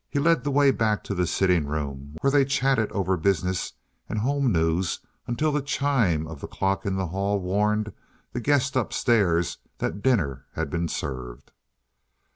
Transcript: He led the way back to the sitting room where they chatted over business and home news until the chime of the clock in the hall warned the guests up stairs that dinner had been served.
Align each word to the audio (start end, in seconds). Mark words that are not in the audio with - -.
He 0.09 0.17
led 0.17 0.43
the 0.43 0.49
way 0.49 0.71
back 0.71 1.03
to 1.03 1.13
the 1.13 1.27
sitting 1.27 1.67
room 1.67 2.15
where 2.21 2.31
they 2.31 2.43
chatted 2.43 2.91
over 2.91 3.15
business 3.17 3.73
and 4.09 4.17
home 4.17 4.51
news 4.51 4.99
until 5.27 5.51
the 5.51 5.61
chime 5.61 6.25
of 6.25 6.41
the 6.41 6.47
clock 6.47 6.87
in 6.87 6.95
the 6.95 7.05
hall 7.05 7.39
warned 7.39 7.93
the 8.33 8.41
guests 8.41 8.75
up 8.75 8.93
stairs 8.93 9.59
that 9.77 10.01
dinner 10.01 10.47
had 10.55 10.71
been 10.71 10.87
served. 10.87 11.51